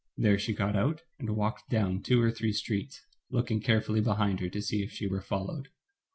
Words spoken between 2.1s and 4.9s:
or three streets, looking carefully behind her to see